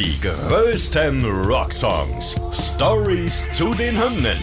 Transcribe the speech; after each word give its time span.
Die 0.00 0.18
größten 0.18 1.26
Rocksongs. 1.44 2.34
Stories 2.52 3.50
zu 3.50 3.74
den 3.74 4.02
Hymnen. 4.02 4.38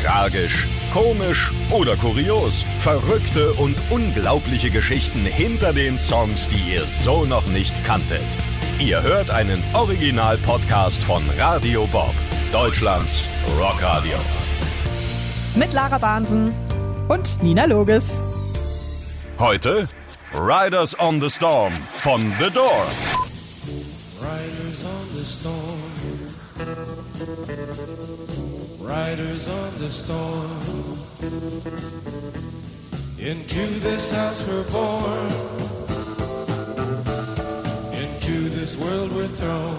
Tragisch, 0.00 0.66
komisch 0.90 1.52
oder 1.70 1.96
kurios. 1.96 2.64
Verrückte 2.78 3.52
und 3.52 3.76
unglaubliche 3.90 4.70
Geschichten 4.70 5.26
hinter 5.26 5.74
den 5.74 5.98
Songs, 5.98 6.48
die 6.48 6.72
ihr 6.72 6.84
so 6.84 7.26
noch 7.26 7.46
nicht 7.46 7.84
kanntet. 7.84 8.38
Ihr 8.78 9.02
hört 9.02 9.30
einen 9.30 9.62
Original-Podcast 9.74 11.04
von 11.04 11.28
Radio 11.36 11.86
Bob, 11.88 12.14
Deutschlands 12.50 13.22
Rockradio. 13.60 14.16
Mit 15.56 15.74
Lara 15.74 15.98
Bahnsen 15.98 16.54
und 17.08 17.42
Nina 17.42 17.66
Loges. 17.66 18.22
Heute 19.38 19.90
Riders 20.32 20.98
on 20.98 21.20
the 21.20 21.28
Storm 21.28 21.74
von 21.98 22.32
The 22.40 22.50
Doors. 22.50 23.15
Storm. 25.26 25.80
Riders 28.80 29.48
on 29.48 29.72
the 29.80 29.90
storm. 29.90 30.50
Into 33.18 33.66
this 33.80 34.12
house 34.12 34.46
we're 34.46 34.62
born. 34.70 35.28
Into 37.92 38.48
this 38.50 38.78
world 38.78 39.10
we're 39.16 39.26
thrown. 39.26 39.74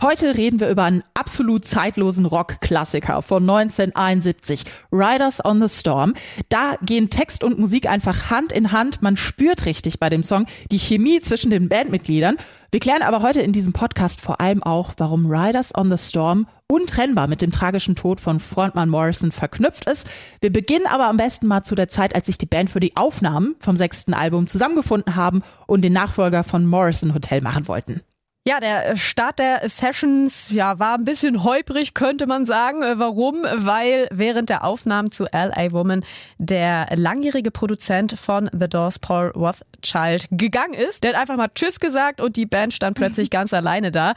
Heute 0.00 0.36
reden 0.38 0.58
wir 0.58 0.70
über 0.70 0.84
einen 0.84 1.02
absolut 1.26 1.64
zeitlosen 1.64 2.24
Rock-Klassiker 2.24 3.20
von 3.20 3.42
1971, 3.42 4.62
Riders 4.92 5.44
on 5.44 5.60
the 5.60 5.68
Storm. 5.68 6.14
Da 6.50 6.74
gehen 6.82 7.10
Text 7.10 7.42
und 7.42 7.58
Musik 7.58 7.88
einfach 7.88 8.30
Hand 8.30 8.52
in 8.52 8.70
Hand. 8.70 9.02
Man 9.02 9.16
spürt 9.16 9.66
richtig 9.66 9.98
bei 9.98 10.08
dem 10.08 10.22
Song 10.22 10.46
die 10.70 10.78
Chemie 10.78 11.18
zwischen 11.18 11.50
den 11.50 11.68
Bandmitgliedern. 11.68 12.36
Wir 12.70 12.78
klären 12.78 13.02
aber 13.02 13.22
heute 13.22 13.40
in 13.40 13.52
diesem 13.52 13.72
Podcast 13.72 14.20
vor 14.20 14.40
allem 14.40 14.62
auch, 14.62 14.94
warum 14.98 15.26
Riders 15.26 15.76
on 15.76 15.90
the 15.90 15.98
Storm 15.98 16.46
untrennbar 16.68 17.26
mit 17.26 17.42
dem 17.42 17.50
tragischen 17.50 17.96
Tod 17.96 18.20
von 18.20 18.38
Frontmann 18.38 18.88
Morrison 18.88 19.32
verknüpft 19.32 19.90
ist. 19.90 20.06
Wir 20.40 20.52
beginnen 20.52 20.86
aber 20.86 21.08
am 21.08 21.16
besten 21.16 21.48
mal 21.48 21.64
zu 21.64 21.74
der 21.74 21.88
Zeit, 21.88 22.14
als 22.14 22.26
sich 22.26 22.38
die 22.38 22.46
Band 22.46 22.70
für 22.70 22.80
die 22.80 22.96
Aufnahmen 22.96 23.56
vom 23.58 23.76
sechsten 23.76 24.14
Album 24.14 24.46
zusammengefunden 24.46 25.16
haben 25.16 25.42
und 25.66 25.82
den 25.82 25.92
Nachfolger 25.92 26.44
von 26.44 26.66
Morrison 26.66 27.14
Hotel 27.14 27.40
machen 27.40 27.66
wollten. 27.66 28.02
Ja, 28.48 28.60
der 28.60 28.96
Start 28.96 29.40
der 29.40 29.68
Sessions 29.68 30.52
ja, 30.52 30.78
war 30.78 30.94
ein 30.94 31.04
bisschen 31.04 31.42
holprig, 31.42 31.94
könnte 31.94 32.28
man 32.28 32.44
sagen. 32.44 32.80
Äh, 32.80 32.96
warum? 32.96 33.42
Weil 33.42 34.06
während 34.12 34.50
der 34.50 34.62
Aufnahmen 34.62 35.10
zu 35.10 35.26
L.A. 35.26 35.72
Woman 35.72 36.04
der 36.38 36.86
langjährige 36.94 37.50
Produzent 37.50 38.16
von 38.16 38.48
The 38.56 38.68
Doors, 38.68 39.00
Paul 39.00 39.32
Rothschild, 39.34 40.28
gegangen 40.30 40.74
ist. 40.74 41.02
Der 41.02 41.14
hat 41.14 41.20
einfach 41.20 41.36
mal 41.36 41.48
Tschüss 41.52 41.80
gesagt 41.80 42.20
und 42.20 42.36
die 42.36 42.46
Band 42.46 42.72
stand 42.72 42.96
plötzlich 42.96 43.30
ganz 43.32 43.52
alleine 43.52 43.90
da. 43.90 44.14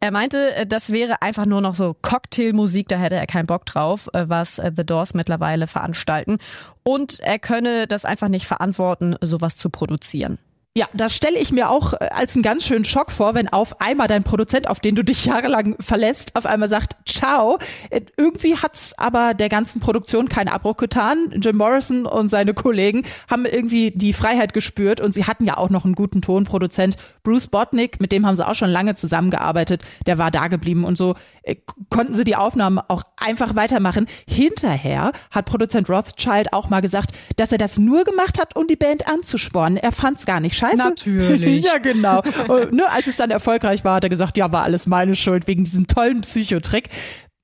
Er 0.00 0.10
meinte, 0.10 0.54
äh, 0.54 0.66
das 0.66 0.90
wäre 0.90 1.20
einfach 1.20 1.44
nur 1.44 1.60
noch 1.60 1.74
so 1.74 1.94
Cocktailmusik, 2.00 2.88
da 2.88 2.96
hätte 2.96 3.16
er 3.16 3.26
keinen 3.26 3.46
Bock 3.46 3.66
drauf, 3.66 4.08
äh, 4.14 4.24
was 4.26 4.56
The 4.56 4.86
Doors 4.86 5.12
mittlerweile 5.12 5.66
veranstalten. 5.66 6.38
Und 6.82 7.20
er 7.20 7.38
könne 7.38 7.86
das 7.86 8.06
einfach 8.06 8.28
nicht 8.28 8.46
verantworten, 8.46 9.16
sowas 9.20 9.58
zu 9.58 9.68
produzieren. 9.68 10.38
Ja, 10.76 10.86
das 10.92 11.16
stelle 11.16 11.38
ich 11.38 11.52
mir 11.52 11.70
auch 11.70 11.94
äh, 11.94 12.10
als 12.10 12.34
einen 12.34 12.42
ganz 12.42 12.66
schönen 12.66 12.84
Schock 12.84 13.10
vor, 13.10 13.32
wenn 13.32 13.48
auf 13.48 13.80
einmal 13.80 14.08
dein 14.08 14.24
Produzent, 14.24 14.68
auf 14.68 14.78
den 14.78 14.94
du 14.94 15.02
dich 15.02 15.24
jahrelang 15.24 15.74
verlässt, 15.80 16.36
auf 16.36 16.44
einmal 16.44 16.68
sagt, 16.68 16.96
ciao. 17.08 17.58
Äh, 17.88 18.02
irgendwie 18.18 18.58
hat's 18.58 18.92
aber 18.98 19.32
der 19.32 19.48
ganzen 19.48 19.80
Produktion 19.80 20.28
keinen 20.28 20.48
Abbruch 20.48 20.76
getan. 20.76 21.32
Jim 21.40 21.56
Morrison 21.56 22.04
und 22.04 22.28
seine 22.28 22.52
Kollegen 22.52 23.04
haben 23.30 23.46
irgendwie 23.46 23.90
die 23.90 24.12
Freiheit 24.12 24.52
gespürt 24.52 25.00
und 25.00 25.14
sie 25.14 25.24
hatten 25.24 25.46
ja 25.46 25.56
auch 25.56 25.70
noch 25.70 25.86
einen 25.86 25.94
guten 25.94 26.20
Tonproduzent. 26.20 26.96
Bruce 27.22 27.46
Botnick, 27.46 27.98
mit 27.98 28.12
dem 28.12 28.26
haben 28.26 28.36
sie 28.36 28.46
auch 28.46 28.54
schon 28.54 28.68
lange 28.68 28.94
zusammengearbeitet, 28.96 29.82
der 30.04 30.18
war 30.18 30.30
da 30.30 30.48
geblieben 30.48 30.84
und 30.84 30.98
so 30.98 31.14
äh, 31.42 31.56
konnten 31.88 32.12
sie 32.12 32.24
die 32.24 32.36
Aufnahmen 32.36 32.80
auch 32.88 33.02
einfach 33.16 33.56
weitermachen. 33.56 34.06
Hinterher 34.28 35.12
hat 35.30 35.46
Produzent 35.46 35.88
Rothschild 35.88 36.52
auch 36.52 36.68
mal 36.68 36.80
gesagt, 36.80 37.12
dass 37.36 37.50
er 37.50 37.58
das 37.58 37.78
nur 37.78 38.04
gemacht 38.04 38.38
hat, 38.38 38.56
um 38.56 38.66
die 38.66 38.76
Band 38.76 39.08
anzuspornen. 39.08 39.78
Er 39.78 39.92
fand's 39.92 40.26
gar 40.26 40.40
nicht 40.40 40.56
scheiße. 40.70 40.76
Natürlich. 40.76 41.64
ja, 41.64 41.78
genau. 41.78 42.22
Und, 42.48 42.72
ne, 42.72 42.90
als 42.90 43.06
es 43.06 43.16
dann 43.16 43.30
erfolgreich 43.30 43.84
war, 43.84 43.96
hat 43.96 44.04
er 44.04 44.10
gesagt, 44.10 44.36
ja, 44.36 44.52
war 44.52 44.64
alles 44.64 44.86
meine 44.86 45.16
Schuld 45.16 45.46
wegen 45.46 45.64
diesem 45.64 45.86
tollen 45.86 46.22
Psychotrick. 46.22 46.88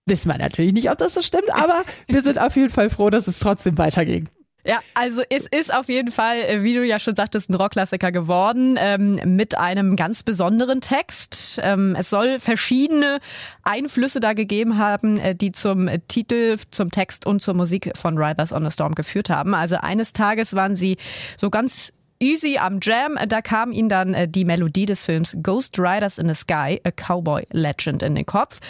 Wissen 0.06 0.30
wir 0.30 0.38
natürlich 0.38 0.72
nicht, 0.72 0.90
ob 0.90 0.98
das 0.98 1.14
so 1.14 1.20
stimmt, 1.20 1.52
aber 1.52 1.84
wir 2.08 2.22
sind 2.22 2.40
auf 2.40 2.56
jeden 2.56 2.70
Fall 2.70 2.90
froh, 2.90 3.10
dass 3.10 3.28
es 3.28 3.38
trotzdem 3.38 3.78
weiterging. 3.78 4.28
Ja, 4.64 4.78
also 4.94 5.22
es 5.28 5.46
ist 5.46 5.74
auf 5.74 5.88
jeden 5.88 6.12
Fall, 6.12 6.36
äh, 6.38 6.62
wie 6.62 6.74
du 6.74 6.84
ja 6.84 7.00
schon 7.00 7.16
sagtest, 7.16 7.50
ein 7.50 7.54
Rockklassiker 7.54 8.12
geworden 8.12 8.76
ähm, 8.78 9.20
mit 9.24 9.58
einem 9.58 9.96
ganz 9.96 10.22
besonderen 10.22 10.80
Text. 10.80 11.60
Ähm, 11.62 11.96
es 11.98 12.10
soll 12.10 12.38
verschiedene 12.38 13.18
Einflüsse 13.64 14.20
da 14.20 14.34
gegeben 14.34 14.78
haben, 14.78 15.18
äh, 15.18 15.34
die 15.34 15.50
zum 15.50 15.90
Titel, 16.06 16.58
zum 16.70 16.92
Text 16.92 17.26
und 17.26 17.42
zur 17.42 17.54
Musik 17.54 17.90
von 17.96 18.16
Riders 18.16 18.52
on 18.52 18.64
the 18.64 18.70
Storm 18.70 18.94
geführt 18.94 19.30
haben. 19.30 19.54
Also 19.54 19.76
eines 19.76 20.12
Tages 20.12 20.54
waren 20.54 20.76
sie 20.76 20.96
so 21.36 21.50
ganz 21.50 21.92
easy 22.22 22.56
am 22.56 22.78
Jam. 22.80 23.18
Da 23.26 23.42
kam 23.42 23.72
ihnen 23.72 23.88
dann 23.88 24.14
äh, 24.14 24.28
die 24.28 24.44
Melodie 24.44 24.86
des 24.86 25.04
Films 25.04 25.36
Ghost 25.42 25.78
Riders 25.78 26.18
in 26.18 26.28
the 26.28 26.34
Sky, 26.34 26.80
a 26.84 26.90
Cowboy 26.90 27.46
Legend 27.50 28.02
in 28.02 28.14
den 28.14 28.24
Kopf. 28.24 28.60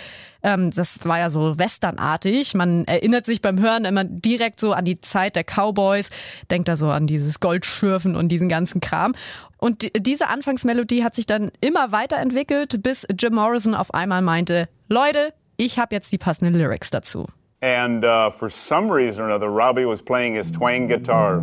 Ähm, 0.43 0.71
das 0.71 1.05
war 1.05 1.19
ja 1.19 1.31
so 1.31 1.59
westernartig. 1.59 2.55
Man 2.55 2.85
erinnert 2.87 3.27
sich 3.27 3.43
beim 3.43 3.61
Hören 3.61 3.85
immer 3.85 4.05
direkt 4.05 4.59
so 4.59 4.73
an 4.73 4.85
die 4.85 5.01
Zeit 5.01 5.37
der 5.37 5.45
Cowboys, 5.45 6.11
denkt 6.51 6.69
da 6.69 6.77
so 6.77 6.91
an 6.91 7.07
dieses 7.07 7.39
Goldschürfen 7.39 8.17
und 8.17 8.29
diesen 8.29 8.49
ganzen 8.49 8.81
Kram. 8.81 9.15
Und 9.59 9.89
diese 9.97 10.29
Anfangsmelodie 10.29 11.05
hat 11.05 11.15
sich 11.15 11.27
dann 11.27 11.53
immer 11.61 11.93
weiterentwickelt, 11.93 12.83
bis 12.83 13.07
Jim 13.17 13.35
Morrison 13.35 13.77
auf 13.77 13.95
einmal 13.95 14.23
meinte, 14.23 14.69
Leute, 14.89 15.33
ich 15.57 15.79
habe 15.79 15.95
jetzt 15.95 16.11
die 16.11 16.19
passenden 16.19 16.55
Lyrics 16.55 16.91
dazu. 16.91 17.27
And 17.61 18.05
uh, 18.05 18.31
for 18.31 18.51
some 18.51 18.93
reason 18.93 19.23
or 19.23 19.29
another, 19.29 19.47
Robbie 19.47 19.87
was 19.87 20.03
playing 20.03 20.35
his 20.35 20.51
twang 20.51 20.89
guitar. 20.89 21.41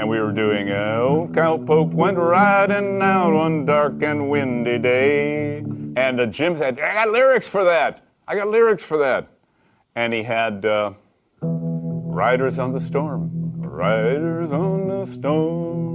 And 0.00 0.08
we 0.08 0.18
were 0.18 0.32
doing 0.32 0.70
a 0.70 0.98
old 0.98 1.32
cowpoke 1.32 1.92
went 1.92 2.16
riding 2.16 3.02
out 3.02 3.34
one 3.34 3.66
dark 3.66 4.02
and 4.02 4.30
windy 4.30 4.78
day. 4.78 5.58
And 5.94 6.18
uh, 6.18 6.24
Jim 6.24 6.56
said, 6.56 6.80
I 6.80 6.94
got 6.94 7.10
lyrics 7.10 7.46
for 7.46 7.64
that. 7.64 8.02
I 8.26 8.34
got 8.34 8.48
lyrics 8.48 8.82
for 8.82 8.96
that. 8.96 9.28
And 9.94 10.14
he 10.14 10.22
had 10.22 10.64
uh, 10.64 10.92
Riders 11.42 12.58
on 12.58 12.72
the 12.72 12.80
Storm. 12.80 13.30
Riders 13.58 14.52
on 14.52 14.88
the 14.88 15.04
Storm. 15.04 15.90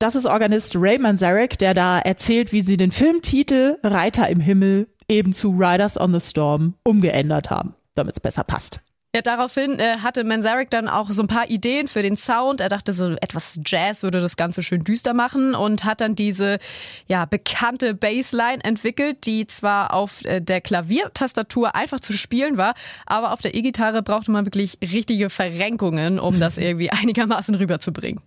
Das 0.00 0.16
ist 0.16 0.26
Organist 0.26 0.74
Ray 0.74 0.98
Manzarek, 0.98 1.56
der 1.58 1.74
da 1.74 2.00
erzählt, 2.00 2.52
wie 2.52 2.62
sie 2.62 2.76
den 2.76 2.90
Filmtitel 2.90 3.78
Reiter 3.84 4.28
im 4.28 4.40
Himmel 4.40 4.88
eben 5.08 5.32
zu 5.34 5.50
Riders 5.50 5.98
on 6.00 6.12
the 6.12 6.20
Storm 6.20 6.74
umgeändert 6.82 7.50
haben, 7.50 7.76
damit 7.94 8.16
es 8.16 8.20
besser 8.20 8.42
passt. 8.42 8.80
Ja, 9.14 9.22
daraufhin 9.22 9.78
äh, 9.78 9.98
hatte 10.02 10.24
Manzarek 10.24 10.70
dann 10.70 10.88
auch 10.88 11.08
so 11.10 11.22
ein 11.22 11.28
paar 11.28 11.48
Ideen 11.48 11.86
für 11.86 12.02
den 12.02 12.16
Sound. 12.16 12.60
Er 12.60 12.68
dachte, 12.68 12.92
so 12.92 13.12
etwas 13.20 13.60
Jazz 13.64 14.02
würde 14.02 14.18
das 14.18 14.36
Ganze 14.36 14.60
schön 14.60 14.82
düster 14.82 15.14
machen 15.14 15.54
und 15.54 15.84
hat 15.84 16.00
dann 16.00 16.16
diese 16.16 16.58
ja 17.06 17.24
bekannte 17.24 17.94
Bassline 17.94 18.64
entwickelt, 18.64 19.24
die 19.24 19.46
zwar 19.46 19.94
auf 19.94 20.24
äh, 20.24 20.40
der 20.40 20.60
Klaviertastatur 20.60 21.76
einfach 21.76 22.00
zu 22.00 22.12
spielen 22.12 22.56
war, 22.56 22.74
aber 23.06 23.32
auf 23.32 23.40
der 23.40 23.54
E-Gitarre 23.54 24.02
brauchte 24.02 24.32
man 24.32 24.46
wirklich 24.46 24.78
richtige 24.82 25.30
Verrenkungen, 25.30 26.18
um 26.18 26.40
das 26.40 26.58
irgendwie 26.58 26.90
einigermaßen 26.90 27.54
rüberzubringen. 27.54 28.20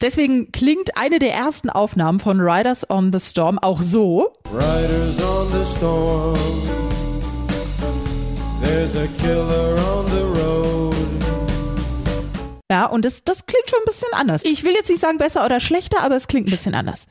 Deswegen 0.00 0.52
klingt 0.52 0.96
eine 0.96 1.18
der 1.18 1.34
ersten 1.34 1.68
Aufnahmen 1.68 2.18
von 2.18 2.40
Riders 2.40 2.88
on 2.88 3.12
the 3.12 3.20
Storm 3.20 3.58
auch 3.58 3.82
so. 3.82 4.32
Riders 4.50 5.22
on 5.22 5.48
the 5.52 5.70
Storm. 5.76 6.89
There's 8.70 8.94
a 8.94 9.08
killer 9.20 9.74
on 9.78 10.06
the 10.06 10.22
road. 10.40 10.94
Ja, 12.70 12.86
und 12.86 13.04
das, 13.04 13.24
das 13.24 13.44
klingt 13.44 13.68
schon 13.68 13.80
ein 13.80 13.84
bisschen 13.84 14.08
anders. 14.12 14.44
Ich 14.44 14.62
will 14.62 14.74
jetzt 14.74 14.88
nicht 14.88 15.00
sagen 15.00 15.18
besser 15.18 15.44
oder 15.44 15.58
schlechter, 15.58 16.02
aber 16.02 16.14
es 16.14 16.28
klingt 16.28 16.46
ein 16.46 16.52
bisschen 16.52 16.76
anders. 16.76 17.08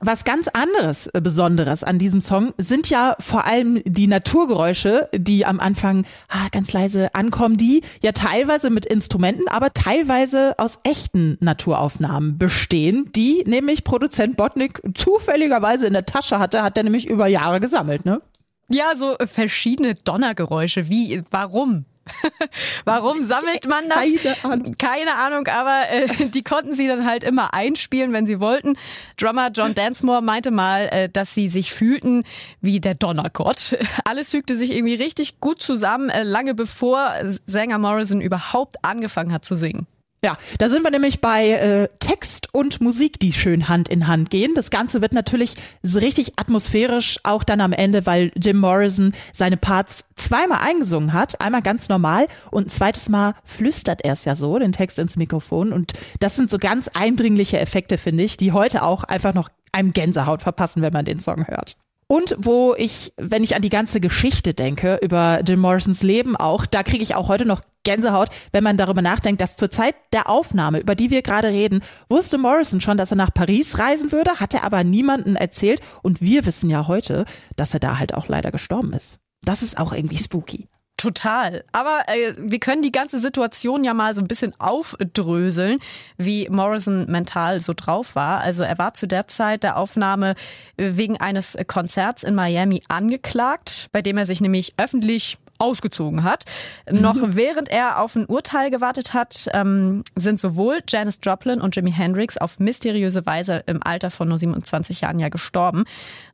Was 0.00 0.24
ganz 0.24 0.48
anderes, 0.48 1.08
äh, 1.08 1.20
Besonderes 1.20 1.84
an 1.84 1.98
diesem 1.98 2.22
Song 2.22 2.54
sind 2.56 2.88
ja 2.88 3.14
vor 3.20 3.44
allem 3.44 3.82
die 3.84 4.06
Naturgeräusche, 4.06 5.10
die 5.14 5.44
am 5.44 5.60
Anfang 5.60 6.06
ah, 6.28 6.48
ganz 6.50 6.72
leise 6.72 7.14
ankommen, 7.14 7.58
die 7.58 7.82
ja 8.00 8.12
teilweise 8.12 8.70
mit 8.70 8.86
Instrumenten, 8.86 9.48
aber 9.48 9.74
teilweise 9.74 10.54
aus 10.58 10.78
echten 10.82 11.36
Naturaufnahmen 11.40 12.38
bestehen, 12.38 13.10
die 13.14 13.44
nämlich 13.46 13.84
Produzent 13.84 14.38
Botnick 14.38 14.80
zufälligerweise 14.94 15.86
in 15.86 15.92
der 15.92 16.06
Tasche 16.06 16.38
hatte, 16.38 16.62
hat 16.62 16.78
er 16.78 16.84
nämlich 16.84 17.06
über 17.06 17.26
Jahre 17.26 17.60
gesammelt, 17.60 18.06
ne? 18.06 18.22
Ja, 18.68 18.96
so 18.96 19.16
verschiedene 19.24 19.94
Donnergeräusche. 19.94 20.88
Wie, 20.88 21.22
warum? 21.30 21.84
Warum 22.84 23.24
sammelt 23.24 23.66
man 23.68 23.88
das? 23.88 23.98
Keine 24.22 24.44
Ahnung. 24.44 24.76
Keine 24.78 25.14
Ahnung, 25.14 25.46
aber 25.48 25.90
äh, 25.90 26.28
die 26.28 26.42
konnten 26.42 26.72
sie 26.72 26.86
dann 26.86 27.04
halt 27.04 27.24
immer 27.24 27.52
einspielen, 27.52 28.12
wenn 28.12 28.26
sie 28.26 28.38
wollten. 28.40 28.76
Drummer 29.16 29.50
John 29.50 29.74
Dansmore 29.74 30.22
meinte 30.22 30.50
mal, 30.50 30.88
äh, 30.92 31.08
dass 31.08 31.34
sie 31.34 31.48
sich 31.48 31.72
fühlten 31.72 32.24
wie 32.60 32.80
der 32.80 32.94
Donnergott. 32.94 33.76
Alles 34.04 34.30
fügte 34.30 34.54
sich 34.54 34.70
irgendwie 34.70 34.94
richtig 34.94 35.40
gut 35.40 35.60
zusammen, 35.60 36.08
äh, 36.08 36.22
lange 36.22 36.54
bevor 36.54 37.12
Sänger 37.44 37.78
Morrison 37.78 38.20
überhaupt 38.20 38.76
angefangen 38.82 39.32
hat 39.32 39.44
zu 39.44 39.56
singen. 39.56 39.86
Ja, 40.22 40.38
da 40.58 40.70
sind 40.70 40.82
wir 40.82 40.90
nämlich 40.90 41.20
bei 41.20 41.50
äh, 41.50 41.88
Text 42.00 42.52
und 42.52 42.80
Musik, 42.80 43.20
die 43.20 43.32
schön 43.32 43.68
Hand 43.68 43.88
in 43.88 44.08
Hand 44.08 44.30
gehen. 44.30 44.54
Das 44.54 44.70
Ganze 44.70 45.02
wird 45.02 45.12
natürlich 45.12 45.54
so 45.82 45.98
richtig 45.98 46.32
atmosphärisch, 46.36 47.18
auch 47.22 47.44
dann 47.44 47.60
am 47.60 47.72
Ende, 47.72 48.06
weil 48.06 48.32
Jim 48.34 48.56
Morrison 48.56 49.12
seine 49.32 49.56
Parts 49.58 50.06
zweimal 50.16 50.60
eingesungen 50.62 51.12
hat. 51.12 51.40
Einmal 51.40 51.62
ganz 51.62 51.88
normal 51.88 52.28
und 52.50 52.66
ein 52.66 52.70
zweites 52.70 53.08
Mal 53.08 53.34
flüstert 53.44 54.04
er 54.04 54.14
es 54.14 54.24
ja 54.24 54.36
so, 54.36 54.58
den 54.58 54.72
Text 54.72 54.98
ins 54.98 55.16
Mikrofon. 55.16 55.72
Und 55.72 55.92
das 56.18 56.34
sind 56.34 56.50
so 56.50 56.58
ganz 56.58 56.88
eindringliche 56.88 57.60
Effekte, 57.60 57.98
finde 57.98 58.22
ich, 58.22 58.38
die 58.38 58.52
heute 58.52 58.82
auch 58.82 59.04
einfach 59.04 59.34
noch 59.34 59.50
einem 59.72 59.92
Gänsehaut 59.92 60.40
verpassen, 60.40 60.80
wenn 60.80 60.94
man 60.94 61.04
den 61.04 61.20
Song 61.20 61.46
hört. 61.46 61.76
Und 62.08 62.36
wo 62.38 62.74
ich, 62.76 63.12
wenn 63.16 63.42
ich 63.42 63.56
an 63.56 63.62
die 63.62 63.68
ganze 63.68 64.00
Geschichte 64.00 64.54
denke, 64.54 64.98
über 65.02 65.40
Jim 65.46 65.60
Morrisons 65.60 66.02
Leben 66.02 66.36
auch, 66.36 66.64
da 66.64 66.82
kriege 66.84 67.02
ich 67.02 67.16
auch 67.16 67.28
heute 67.28 67.44
noch 67.44 67.62
Gänsehaut, 67.86 68.28
wenn 68.52 68.64
man 68.64 68.76
darüber 68.76 69.00
nachdenkt, 69.00 69.40
dass 69.40 69.56
zur 69.56 69.70
Zeit 69.70 69.94
der 70.12 70.28
Aufnahme, 70.28 70.80
über 70.80 70.94
die 70.94 71.10
wir 71.10 71.22
gerade 71.22 71.48
reden, 71.48 71.80
wusste 72.10 72.36
Morrison 72.36 72.82
schon, 72.82 72.98
dass 72.98 73.12
er 73.12 73.16
nach 73.16 73.32
Paris 73.32 73.78
reisen 73.78 74.12
würde, 74.12 74.40
hat 74.40 74.52
er 74.52 74.64
aber 74.64 74.84
niemanden 74.84 75.36
erzählt 75.36 75.80
und 76.02 76.20
wir 76.20 76.44
wissen 76.44 76.68
ja 76.68 76.86
heute, 76.88 77.24
dass 77.56 77.72
er 77.72 77.80
da 77.80 77.98
halt 77.98 78.12
auch 78.12 78.28
leider 78.28 78.50
gestorben 78.50 78.92
ist. 78.92 79.20
Das 79.42 79.62
ist 79.62 79.78
auch 79.78 79.92
irgendwie 79.92 80.18
spooky. 80.18 80.66
Total. 80.96 81.62
Aber 81.72 82.04
äh, 82.06 82.32
wir 82.38 82.58
können 82.58 82.80
die 82.80 82.92
ganze 82.92 83.18
Situation 83.18 83.84
ja 83.84 83.92
mal 83.92 84.14
so 84.14 84.22
ein 84.22 84.28
bisschen 84.28 84.58
aufdröseln, 84.58 85.78
wie 86.16 86.48
Morrison 86.48 87.04
mental 87.10 87.60
so 87.60 87.74
drauf 87.76 88.14
war. 88.14 88.40
Also 88.40 88.62
er 88.62 88.78
war 88.78 88.94
zu 88.94 89.06
der 89.06 89.28
Zeit 89.28 89.62
der 89.62 89.76
Aufnahme 89.76 90.34
äh, 90.78 90.92
wegen 90.94 91.20
eines 91.20 91.56
Konzerts 91.66 92.22
in 92.22 92.34
Miami 92.34 92.82
angeklagt, 92.88 93.88
bei 93.92 94.00
dem 94.00 94.16
er 94.16 94.24
sich 94.24 94.40
nämlich 94.40 94.72
öffentlich 94.78 95.36
ausgezogen 95.58 96.22
hat. 96.22 96.44
Mhm. 96.90 97.00
Noch 97.00 97.16
während 97.20 97.68
er 97.68 98.00
auf 98.00 98.14
ein 98.16 98.26
Urteil 98.26 98.70
gewartet 98.70 99.14
hat, 99.14 99.48
ähm, 99.52 100.04
sind 100.14 100.40
sowohl 100.40 100.78
Janis 100.88 101.20
Joplin 101.22 101.60
und 101.60 101.76
Jimi 101.76 101.92
Hendrix 101.92 102.36
auf 102.36 102.58
mysteriöse 102.58 103.26
Weise 103.26 103.62
im 103.66 103.82
Alter 103.82 104.10
von 104.10 104.28
nur 104.28 104.38
27 104.38 105.00
Jahren 105.00 105.18
ja 105.18 105.28
gestorben. 105.28 105.84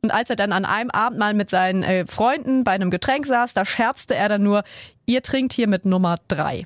Und 0.01 0.11
als 0.11 0.29
er 0.29 0.35
dann 0.35 0.51
an 0.51 0.65
einem 0.65 0.89
Abend 0.89 1.19
mal 1.19 1.33
mit 1.33 1.49
seinen 1.49 1.83
äh, 1.83 2.05
Freunden 2.07 2.63
bei 2.63 2.71
einem 2.71 2.91
Getränk 2.91 3.25
saß, 3.25 3.53
da 3.53 3.65
scherzte 3.65 4.15
er 4.15 4.29
dann 4.29 4.43
nur, 4.43 4.63
ihr 5.05 5.21
trinkt 5.21 5.53
hier 5.53 5.67
mit 5.67 5.85
Nummer 5.85 6.17
drei. 6.27 6.65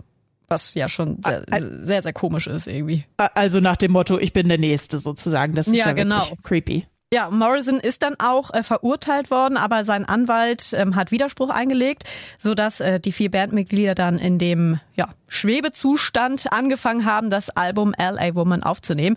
Was 0.49 0.75
ja 0.75 0.87
schon 0.87 1.19
sehr, 1.23 1.43
sehr, 1.83 2.01
sehr 2.03 2.13
komisch 2.13 2.47
ist 2.47 2.67
irgendwie. 2.67 3.03
Also 3.17 3.59
nach 3.59 3.75
dem 3.75 3.91
Motto, 3.91 4.17
ich 4.17 4.31
bin 4.31 4.47
der 4.47 4.57
Nächste 4.57 4.99
sozusagen. 4.99 5.53
Das 5.55 5.67
ist 5.67 5.75
ja, 5.75 5.87
ja 5.87 5.93
genau. 5.93 6.23
creepy. 6.43 6.85
Ja, 7.13 7.29
Morrison 7.29 7.79
ist 7.79 8.03
dann 8.03 8.15
auch 8.19 8.53
äh, 8.53 8.63
verurteilt 8.63 9.31
worden, 9.31 9.55
aber 9.55 9.85
sein 9.85 10.03
Anwalt 10.03 10.73
ähm, 10.73 10.97
hat 10.97 11.09
Widerspruch 11.09 11.49
eingelegt, 11.49 12.03
so 12.37 12.53
dass 12.53 12.81
äh, 12.81 12.99
die 12.99 13.13
vier 13.13 13.31
Bandmitglieder 13.31 13.95
dann 13.95 14.19
in 14.19 14.37
dem 14.37 14.81
ja, 14.93 15.07
Schwebezustand 15.29 16.51
angefangen 16.51 17.05
haben, 17.05 17.29
das 17.29 17.49
Album 17.49 17.93
LA 17.97 18.35
Woman 18.35 18.61
aufzunehmen. 18.61 19.15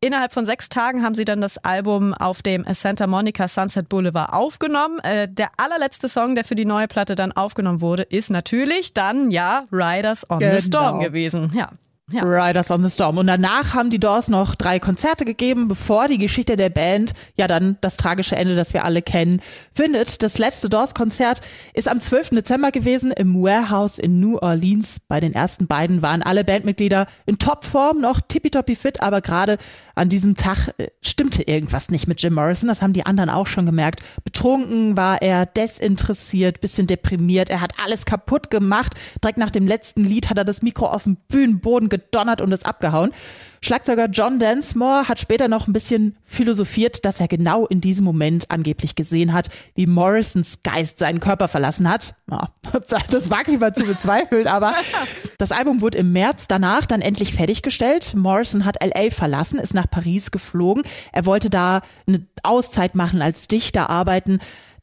Innerhalb 0.00 0.32
von 0.32 0.46
sechs 0.46 0.68
Tagen 0.68 1.04
haben 1.04 1.14
sie 1.14 1.24
dann 1.24 1.40
das 1.40 1.58
Album 1.58 2.12
auf 2.12 2.42
dem 2.42 2.64
Santa 2.74 3.06
Monica 3.06 3.46
Sunset 3.46 3.88
Boulevard 3.88 4.32
aufgenommen. 4.32 4.98
Äh, 5.04 5.28
der 5.28 5.50
allerletzte 5.58 6.08
Song, 6.08 6.34
der 6.34 6.42
für 6.42 6.56
die 6.56 6.64
neue 6.64 6.88
Platte 6.88 7.14
dann 7.14 7.30
aufgenommen 7.30 7.80
wurde, 7.80 8.02
ist 8.02 8.30
natürlich 8.30 8.94
dann 8.94 9.30
ja 9.30 9.64
Riders 9.70 10.28
on 10.28 10.40
genau. 10.40 10.56
the 10.56 10.66
Storm 10.66 10.98
gewesen. 10.98 11.52
Ja. 11.54 11.68
Ja. 12.10 12.22
Riders 12.24 12.70
on 12.70 12.82
the 12.82 12.88
Storm. 12.88 13.18
Und 13.18 13.26
danach 13.26 13.74
haben 13.74 13.90
die 13.90 14.00
Doors 14.00 14.28
noch 14.28 14.54
drei 14.54 14.78
Konzerte 14.78 15.26
gegeben, 15.26 15.68
bevor 15.68 16.08
die 16.08 16.16
Geschichte 16.16 16.56
der 16.56 16.70
Band 16.70 17.12
ja 17.36 17.46
dann 17.46 17.76
das 17.82 17.98
tragische 17.98 18.34
Ende, 18.34 18.56
das 18.56 18.72
wir 18.72 18.84
alle 18.84 19.02
kennen, 19.02 19.42
findet. 19.74 20.22
Das 20.22 20.38
letzte 20.38 20.70
Doors-Konzert 20.70 21.42
ist 21.74 21.86
am 21.86 22.00
12. 22.00 22.30
Dezember 22.30 22.70
gewesen 22.70 23.12
im 23.12 23.42
Warehouse 23.42 23.98
in 23.98 24.20
New 24.20 24.38
Orleans. 24.38 25.00
Bei 25.06 25.20
den 25.20 25.34
ersten 25.34 25.66
beiden 25.66 26.00
waren 26.00 26.22
alle 26.22 26.44
Bandmitglieder 26.44 27.08
in 27.26 27.38
Topform, 27.38 28.00
noch 28.00 28.22
tippitoppi 28.26 28.74
fit, 28.74 29.02
aber 29.02 29.20
gerade 29.20 29.58
an 29.94 30.08
diesem 30.08 30.34
Tag 30.34 30.72
äh, 30.78 30.88
stimmte 31.02 31.42
irgendwas 31.42 31.90
nicht 31.90 32.08
mit 32.08 32.22
Jim 32.22 32.34
Morrison. 32.34 32.68
Das 32.68 32.80
haben 32.80 32.94
die 32.94 33.04
anderen 33.04 33.28
auch 33.28 33.46
schon 33.46 33.66
gemerkt. 33.66 34.00
Betrunken 34.24 34.96
war 34.96 35.20
er, 35.20 35.44
desinteressiert, 35.44 36.60
bisschen 36.62 36.86
deprimiert. 36.86 37.50
Er 37.50 37.60
hat 37.60 37.74
alles 37.84 38.06
kaputt 38.06 38.48
gemacht. 38.50 38.94
Direkt 39.22 39.38
nach 39.38 39.50
dem 39.50 39.66
letzten 39.66 40.04
Lied 40.04 40.30
hat 40.30 40.38
er 40.38 40.44
das 40.44 40.62
Mikro 40.62 40.86
auf 40.86 41.02
dem 41.02 41.16
Bühnenboden 41.28 41.88
gedonnert 41.98 42.40
und 42.40 42.52
ist 42.52 42.66
abgehauen. 42.66 43.12
Schlagzeuger 43.60 44.06
John 44.06 44.38
Densmore 44.38 45.08
hat 45.08 45.18
später 45.18 45.48
noch 45.48 45.66
ein 45.66 45.72
bisschen 45.72 46.16
philosophiert, 46.24 47.04
dass 47.04 47.18
er 47.18 47.26
genau 47.26 47.66
in 47.66 47.80
diesem 47.80 48.04
Moment 48.04 48.50
angeblich 48.50 48.94
gesehen 48.94 49.32
hat, 49.32 49.48
wie 49.74 49.86
Morrisons 49.86 50.62
Geist 50.62 51.00
seinen 51.00 51.18
Körper 51.18 51.48
verlassen 51.48 51.90
hat. 51.90 52.14
Ja, 52.30 52.50
das 53.10 53.30
wage 53.30 53.52
ich 53.52 53.58
mal 53.58 53.74
zu 53.74 53.84
bezweifeln, 53.84 54.46
aber 54.46 54.74
das 55.38 55.50
Album 55.50 55.80
wurde 55.80 55.98
im 55.98 56.12
März 56.12 56.46
danach 56.46 56.86
dann 56.86 57.02
endlich 57.02 57.34
fertiggestellt. 57.34 58.14
Morrison 58.14 58.64
hat 58.64 58.76
LA 58.82 59.10
verlassen, 59.10 59.58
ist 59.58 59.74
nach 59.74 59.90
Paris 59.90 60.30
geflogen. 60.30 60.84
Er 61.12 61.26
wollte 61.26 61.50
da 61.50 61.82
eine 62.06 62.24
Auszeit 62.44 62.94
machen, 62.94 63.22
als 63.22 63.48
Dichter 63.48 63.90
arbeiten. 63.90 64.38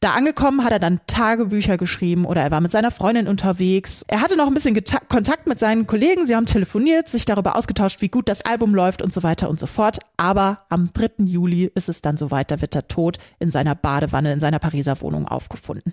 Da 0.06 0.12
angekommen 0.12 0.62
hat 0.62 0.70
er 0.70 0.78
dann 0.78 1.00
Tagebücher 1.08 1.78
geschrieben 1.78 2.26
oder 2.26 2.40
er 2.40 2.52
war 2.52 2.60
mit 2.60 2.70
seiner 2.70 2.92
Freundin 2.92 3.26
unterwegs. 3.26 4.04
Er 4.06 4.20
hatte 4.20 4.36
noch 4.36 4.46
ein 4.46 4.54
bisschen 4.54 4.72
Geta 4.72 5.00
Kontakt 5.00 5.48
mit 5.48 5.58
seinen 5.58 5.88
Kollegen. 5.88 6.28
Sie 6.28 6.36
haben 6.36 6.46
telefoniert, 6.46 7.08
sich 7.08 7.24
darüber 7.24 7.56
ausgetauscht, 7.56 8.00
wie 8.02 8.08
gut 8.08 8.28
das 8.28 8.42
Album 8.42 8.72
läuft 8.72 9.02
und 9.02 9.12
so 9.12 9.24
weiter 9.24 9.50
und 9.50 9.58
so 9.58 9.66
fort. 9.66 9.98
Aber 10.16 10.58
am 10.68 10.92
3. 10.92 11.24
Juli 11.24 11.72
ist 11.74 11.88
es 11.88 12.02
dann 12.02 12.16
soweit, 12.16 12.52
da 12.52 12.60
wird 12.60 12.76
er 12.76 12.86
tot 12.86 13.18
in 13.40 13.50
seiner 13.50 13.74
Badewanne 13.74 14.32
in 14.32 14.38
seiner 14.38 14.60
Pariser 14.60 15.00
Wohnung 15.00 15.26
aufgefunden. 15.26 15.92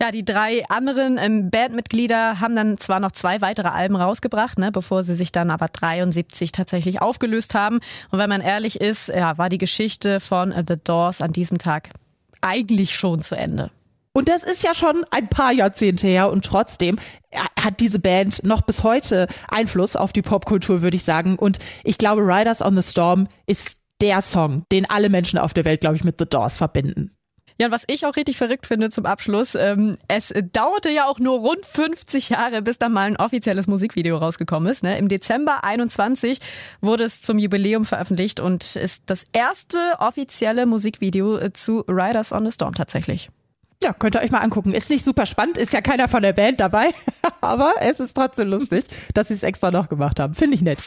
Ja, 0.00 0.10
die 0.12 0.24
drei 0.24 0.64
anderen 0.70 1.18
ähm, 1.18 1.50
Bandmitglieder 1.50 2.40
haben 2.40 2.56
dann 2.56 2.78
zwar 2.78 3.00
noch 3.00 3.12
zwei 3.12 3.42
weitere 3.42 3.68
Alben 3.68 3.96
rausgebracht, 3.96 4.58
ne, 4.58 4.72
bevor 4.72 5.04
sie 5.04 5.14
sich 5.14 5.30
dann 5.30 5.50
aber 5.50 5.68
73 5.68 6.52
tatsächlich 6.52 7.02
aufgelöst 7.02 7.54
haben. 7.54 7.80
Und 8.10 8.18
wenn 8.18 8.30
man 8.30 8.40
ehrlich 8.40 8.80
ist, 8.80 9.08
ja, 9.08 9.36
war 9.36 9.50
die 9.50 9.58
Geschichte 9.58 10.20
von 10.20 10.54
The 10.66 10.76
Doors 10.82 11.20
an 11.20 11.34
diesem 11.34 11.58
Tag 11.58 11.90
eigentlich 12.42 12.94
schon 12.94 13.22
zu 13.22 13.36
Ende. 13.36 13.70
Und 14.14 14.28
das 14.28 14.42
ist 14.42 14.62
ja 14.62 14.74
schon 14.74 15.04
ein 15.10 15.28
paar 15.28 15.52
Jahrzehnte 15.52 16.06
her 16.06 16.30
und 16.30 16.44
trotzdem 16.44 16.96
hat 17.58 17.80
diese 17.80 17.98
Band 17.98 18.44
noch 18.44 18.60
bis 18.60 18.82
heute 18.82 19.26
Einfluss 19.48 19.96
auf 19.96 20.12
die 20.12 20.20
Popkultur, 20.20 20.82
würde 20.82 20.96
ich 20.96 21.04
sagen. 21.04 21.38
Und 21.38 21.58
ich 21.82 21.96
glaube, 21.96 22.20
Riders 22.20 22.60
on 22.60 22.76
the 22.76 22.82
Storm 22.82 23.26
ist 23.46 23.78
der 24.02 24.20
Song, 24.20 24.64
den 24.70 24.88
alle 24.88 25.08
Menschen 25.08 25.38
auf 25.38 25.54
der 25.54 25.64
Welt, 25.64 25.80
glaube 25.80 25.96
ich, 25.96 26.04
mit 26.04 26.18
The 26.18 26.26
Doors 26.26 26.58
verbinden. 26.58 27.12
Ja, 27.62 27.68
und 27.68 27.72
was 27.74 27.84
ich 27.86 28.06
auch 28.06 28.16
richtig 28.16 28.38
verrückt 28.38 28.66
finde 28.66 28.90
zum 28.90 29.06
Abschluss, 29.06 29.54
ähm, 29.54 29.96
es 30.08 30.34
dauerte 30.52 30.90
ja 30.90 31.06
auch 31.06 31.20
nur 31.20 31.38
rund 31.38 31.64
50 31.64 32.30
Jahre, 32.30 32.60
bis 32.60 32.76
da 32.78 32.88
mal 32.88 33.06
ein 33.06 33.16
offizielles 33.16 33.68
Musikvideo 33.68 34.16
rausgekommen 34.16 34.68
ist. 34.68 34.82
Ne? 34.82 34.98
Im 34.98 35.06
Dezember 35.06 35.62
21 35.62 36.40
wurde 36.80 37.04
es 37.04 37.22
zum 37.22 37.38
Jubiläum 37.38 37.84
veröffentlicht 37.84 38.40
und 38.40 38.74
ist 38.74 39.04
das 39.06 39.26
erste 39.32 39.78
offizielle 40.00 40.66
Musikvideo 40.66 41.36
äh, 41.36 41.52
zu 41.52 41.84
Riders 41.86 42.32
on 42.32 42.44
the 42.44 42.50
Storm 42.50 42.74
tatsächlich. 42.74 43.30
Ja, 43.82 43.92
könnt 43.92 44.14
ihr 44.14 44.22
euch 44.22 44.30
mal 44.30 44.38
angucken. 44.38 44.72
Ist 44.74 44.90
nicht 44.90 45.04
super 45.04 45.26
spannend, 45.26 45.58
ist 45.58 45.72
ja 45.72 45.80
keiner 45.80 46.06
von 46.06 46.22
der 46.22 46.32
Band 46.32 46.60
dabei, 46.60 46.90
aber 47.40 47.74
es 47.80 47.98
ist 47.98 48.14
trotzdem 48.14 48.48
lustig, 48.48 48.84
dass 49.12 49.28
sie 49.28 49.34
es 49.34 49.42
extra 49.42 49.72
noch 49.72 49.88
gemacht 49.88 50.20
haben. 50.20 50.34
Finde 50.34 50.54
ich 50.54 50.62
nett. 50.62 50.82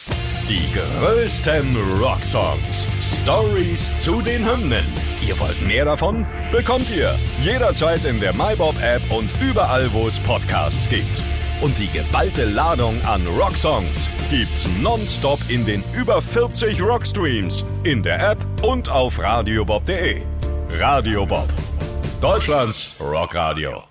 Die 0.48 0.62
größten 0.72 1.76
Rocksongs. 2.00 2.88
Stories 2.98 3.98
zu 3.98 4.22
den 4.22 4.48
Hymnen. 4.50 4.84
Ihr 5.26 5.38
wollt 5.38 5.60
mehr 5.60 5.84
davon? 5.84 6.26
Bekommt 6.52 6.88
ihr 6.90 7.14
jederzeit 7.42 8.04
in 8.06 8.18
der 8.18 8.32
MyBob-App 8.32 9.02
und 9.10 9.30
überall, 9.42 9.92
wo 9.92 10.06
es 10.06 10.18
Podcasts 10.20 10.88
gibt. 10.88 11.22
Und 11.60 11.76
die 11.78 11.88
geballte 11.88 12.44
Ladung 12.44 13.04
an 13.04 13.26
Rocksongs 13.26 14.08
gibt's 14.30 14.68
nonstop 14.80 15.40
in 15.48 15.66
den 15.66 15.82
über 15.94 16.22
40 16.22 16.80
Rockstreams, 16.80 17.64
in 17.82 18.02
der 18.02 18.30
App 18.30 18.38
und 18.62 18.88
auf 18.88 19.18
radiobob.de. 19.18 20.22
Radio 20.70 21.26
Bob. 21.26 21.48
Deutschlands 22.26 22.96
Rockradio. 22.98 23.85